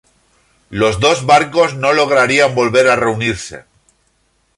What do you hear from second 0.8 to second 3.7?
dos barcos no lograrían volver a reunirse.